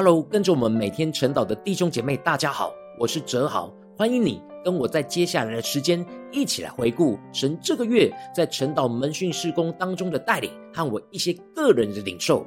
[0.00, 12.46] Hello，跟着我们每天晨祷的弟兄姐妹，大家好，我是哲豪，欢迎你跟我在接下来的时间一起来回顾神这个月在晨祷门训事工当中的带领和我一些个人的领受。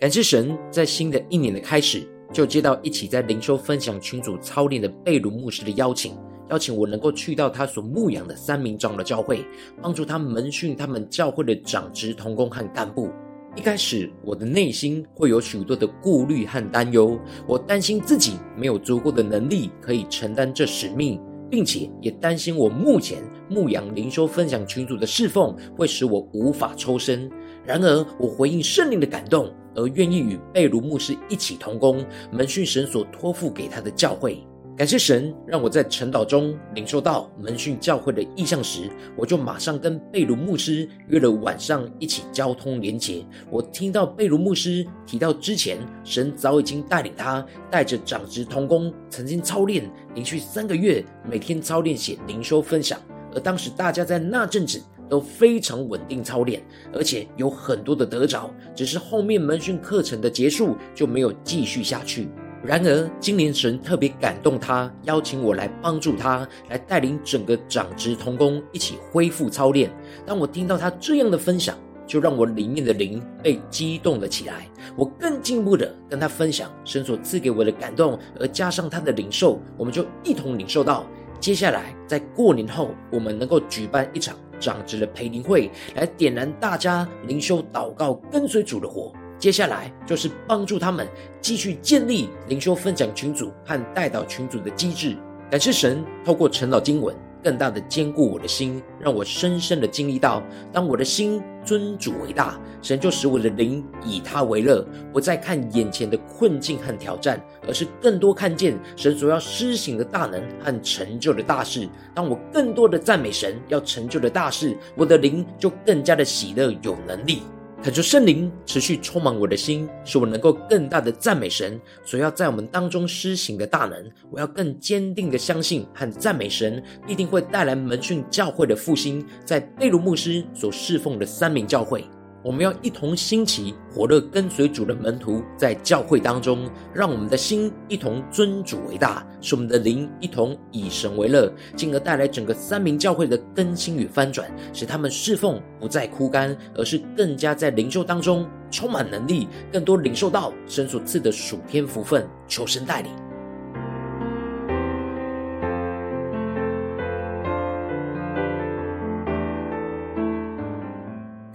[0.00, 6.16] 感谢神，在新的一年的开始，就接到一起在灵修分享群组操练的贝鲁牧师的邀请。
[6.50, 9.44] 邀请我能够去到他所牧养的三名长老教会，
[9.82, 13.10] 帮助他门训他们教会的长职同工和干部。
[13.56, 17.18] 一开始，我的内心会有许多的顾虑和担忧，
[17.48, 21.18] 我担心自己没有足够的能力可以承担这使命，
[21.50, 27.30] 并且也担心我目前牧养灵修分享群组的侍奉会使我无法抽身。
[27.64, 34.46] 然而，我回应圣灵的感动，而愿意与贝鲁牧师一起同工，门训神所托付给他的教会。
[34.76, 43.24] 感谢神，让我在晨祷中领受到门训教会的意向时，我就马上跟贝鲁牧师约了晚上一起交通连结。
[43.50, 53.00] 我听到贝鲁牧师提到，之前神早已经带领他带着长职同工曾经操练连续三个月，每天操练写灵修分享，
[53.34, 62.28] 而当时大家在那阵子都非常稳定操练，而且有很多的得着，只是后面门训课程的结束就没有继续下去。
[62.66, 69.88] 然而，今年神特别感动他，邀请我来帮助他，来带领整个长职同工一起恢复操练。
[70.26, 74.66] 当我听到他这样的分享，就让我里面的灵被激动了起来。
[74.96, 81.06] 我更进一步的跟他分享神所赐给我的感动，而加上他的领受，我们就一同领受到，
[81.38, 89.12] 接下来在过年后，我们能够举办一场长职的培灵会，来点燃大家灵修、祷告、跟随主的火。
[89.38, 91.06] 接下来就是帮助他们
[91.40, 95.16] 继续建立灵修分享群组和代祷群组的机制。
[95.50, 100.42] 感谢神透过陈老经文，更大的坚固我的心，让我深深的经历到，
[100.72, 111.88] 当我的心尊主为大，神就使我的灵以他为乐，不再看眼前的困境和挑战，而是更多看见神所要施行的大能和成就的大事。
[112.12, 117.42] 当我更多的赞美神要成就的大事，我的灵就更加的喜乐有能力。
[117.82, 124.10] 恳求圣灵持续充满我的心，使我能够更大的赞美神所要在我们当中施行的大能。
[124.30, 132.04] 我要更坚定的相信和赞美神，必定会带来门训教会的复兴，在贝鲁牧师所侍奉的三名教会。
[132.46, 152.24] 我们要一同兴起火热跟随主的门徒，在教会当中，让我们的心一同尊主为大，使我们的灵一同以神为乐，进而带来整个三民教会的更新与翻转，使他们侍奉不再枯干，而是更加在灵修当中充满能力，更多领受到神所赐的属天福分。
[152.46, 153.25] 求神带领。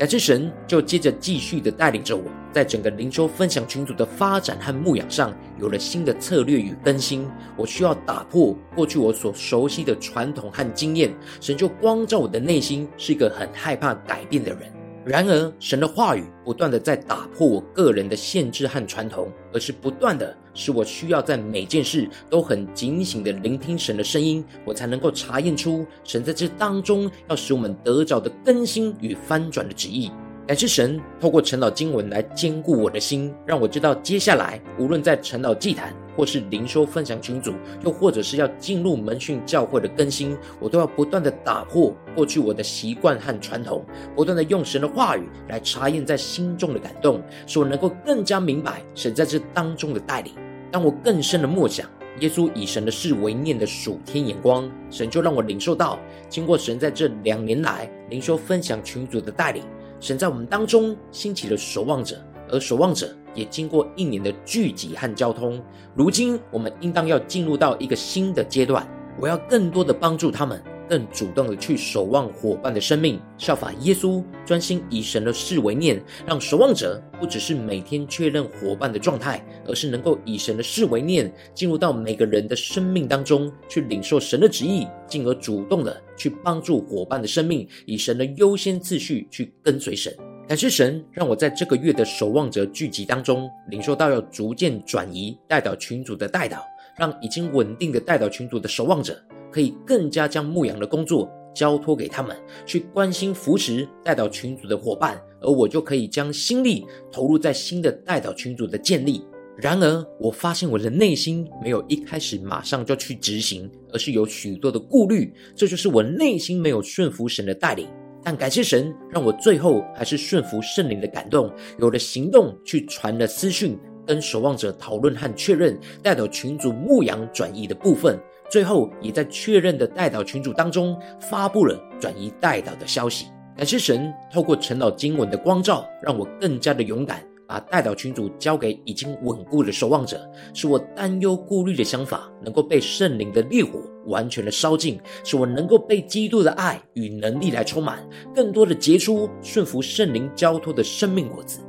[0.02, 7.30] 乃至神，就接着继续的带领着我，在整个灵修分享群组的发展和牧养上，有了新的策略与更新。
[7.56, 14.81] 我需要打破过去我所熟悉的传统和经验，神就光照我的内心，是一个很害怕改变的人。
[15.04, 30.12] 然而，神的话语不断的在打破我个人的限制和传统，而是不断的使我需要在每件事都很警醒的聆听神的声音，我才能够查验出神在这当中要使我们得着的更新与翻转的旨意。
[30.48, 43.86] 感谢神透过陈老经文来坚固我的心，让我知道接下来无论在陈老祭坛，或是灵修分享群组，又或者是要进入门训教会的更新，我都要不断的打破过去我的习惯和传统，
[44.16, 50.34] 不断的用神的话语来查验在心中的感动，使我能够更加明白神在这当中的带领。
[50.72, 51.86] 当我更深的默想
[52.20, 56.00] 耶稣以神的事为念的属天眼光，神就让我领受到，
[56.30, 59.64] 经过神在这两年来灵修分享群组的带领。
[60.00, 62.18] 神在我们当中兴起了守望者，
[62.50, 65.62] 而守望者也经过一年的聚集和交通。
[65.96, 68.88] 如今，我们应当要进入到一个新的阶段。
[69.20, 70.62] 我要更多的帮助他们。
[70.90, 90.14] 更主动的去守望伙伴的生命，效法耶稣，专心以神的事为念，让守望者不只是每天确认伙伴的状态，而是能够以神的事为念，进入到每个人的生命当中，去领受神的旨意，进而主动的去帮助伙伴的生命，以神的优先次序去跟随神。
[90.52, 96.62] 感谢神，让我在这个月的守望者聚集当中，领受到要逐渐转移代祷群组的代导，
[96.98, 99.18] 让已经稳定的代导群组的守望者。
[99.50, 109.24] 可以更加将牧养的工作交托给他们，去关心扶持代导群组的伙伴，而我就可以将心力投入在新的代导群组的建立。
[109.56, 115.34] 然而，我发现我的内心没有一开始马上就去执行，而是有许多的顾虑。
[115.56, 117.88] 这就是我内心没有顺服神的带领。
[118.24, 128.20] 但感谢神，让我最后还是顺服圣灵的感动，有了行动去传了私讯，跟守望者讨论和确认带到群主牧羊转移的部分。
[128.50, 133.28] 最后，也在确认的代祷群主当中发布了转移代祷的消息。
[133.58, 137.24] 感谢神，透过陈老经文的光照，让我更加的勇敢。
[137.52, 140.18] 把代祷群组交给已经稳固的守望者，
[140.54, 151.60] 使我担忧顾虑的想法能够被圣灵的烈火完全的烧尽，使我能够被基督的爱与能力来充满，更多的结出顺服圣灵交托的生命果子。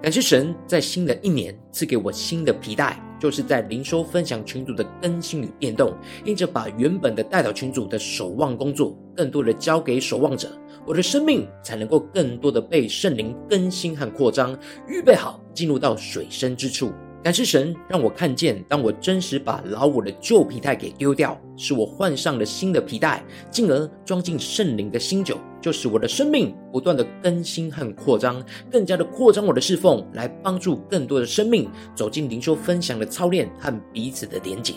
[0.00, 2.98] 感谢神，在新的一年赐给我新的皮带。
[3.24, 10.50] 就是在灵修分享群组的更新与变动，因着把原本的代表群组的守望工作，更多的交给守望者，
[10.84, 14.54] 我的生命才能够更多的被圣灵更新和扩张，
[14.86, 16.92] 预备好进入到水深之处。
[17.24, 34.74] 感谢神让我看见，当我真实把老我的旧皮带给丢掉，使我换上了新的皮带，进而装进圣灵的新酒，就使我的生命不断的更新和扩张，更加的扩张我的侍奉，来帮助更多的生命走进灵修分享的操练和彼此的连结。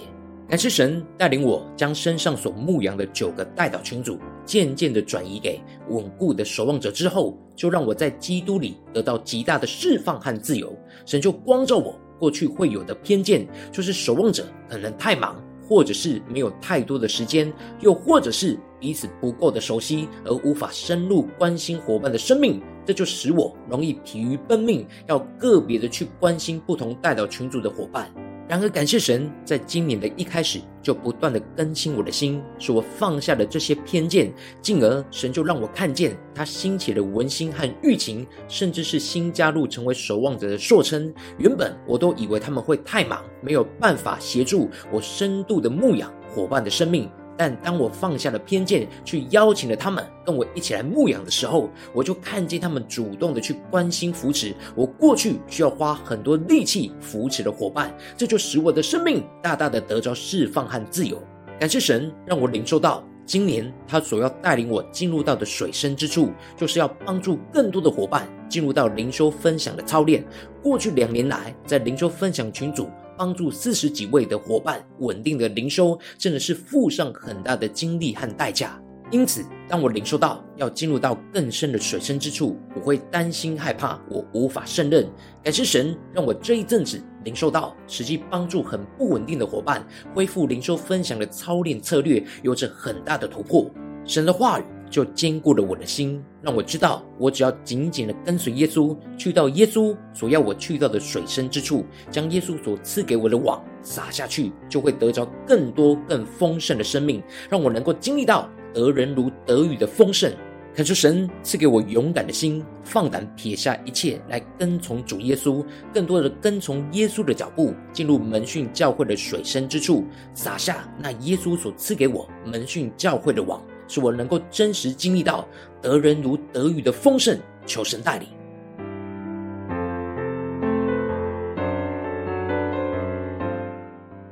[0.47, 5.59] 感谢神带领我将身上所牧养的九个代祷群组，渐渐的转移给
[5.89, 10.73] 稳固的守望者之后，就让我在基督里得到极大的释放和自由。
[11.05, 11.93] 神就光照我。
[12.19, 28.11] 过去会有的偏见，就是守望者可能太忙，或者是没有太多的时间，又或者是彼此不够的熟悉，而无法深入关心伙伴的生命，这就使我容易疲于奔命，要个别的去关心不同代表群组的伙伴。
[28.47, 41.13] 然而，感谢神，在今年的一开始就不断的更新我的心，使我放下了这些偏见，进而神就让我看见他兴起的文心和玉琴，甚至是新加入成为守望者的硕称。
[41.37, 47.09] 原本我都以为他们会太忙，没有办法协助我深度的牧养伙伴的生命。
[47.37, 61.21] 但当我放下了偏见，去邀请了他们跟我一起来牧养的时候，我就看见他们主动的去关心扶持我过去需要花很多力气扶持的伙伴，这就使我的生命大大的得着释放和自由。
[61.59, 70.23] 感谢神，让我领受到今年他所要带领我进入到的水深之处，就是要帮助更多的伙伴进入到灵修分享的操练。
[70.61, 72.89] 过去两年来，在灵修分享群组。
[73.17, 78.79] 帮助四十几位的伙伴稳定的灵修，真的是付上很大的精力和代价。
[79.09, 85.09] 因此，当我领受到要进入到更深的水深之处，我会担心害怕，我无法胜任。
[85.41, 93.69] 感谢神，让我这一阵子领受到实际帮助很不稳定的伙伴恢复灵修分享的操练策略，有着很大的突破。
[94.05, 94.63] 神的话语。
[94.89, 110.31] 就坚固了我的心，让我知道，我只要紧紧的跟随耶稣，去到耶稣所要我去到的水深之处，将耶稣所赐给我的网撒下去，就会得着更多更丰盛的生命，让我能够经历到得人如得鱼的丰盛。
[110.75, 120.05] 恳求神赐给我勇敢的心，放胆撇下一切来跟从主耶稣，更多的跟从耶稣的脚步，进入门训教会的水深之处，
[120.35, 123.59] 撒下那耶稣所赐给我门训教会的网。
[123.87, 125.47] 使我能够真实经历到
[125.81, 128.27] 得人如得雨的丰盛，求神带领。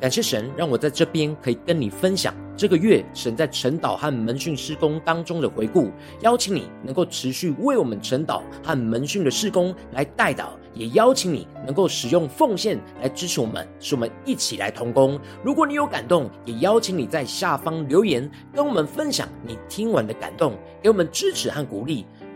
[0.06, 5.90] 感谢神，让我在这边可以跟你分享这个月神在晨祷和门训施工当中的回顾，
[6.22, 10.50] 邀请你能够持续为我们晨祷和门训的施工来代祷。
[10.76, 15.18] 也邀请你能够使用奉献来支持我们，使我们一起来同工。
[15.42, 22.06] 如果你有感动，也邀请你在下方留言，跟我们分享你听完的感动，给我们支持和鼓励。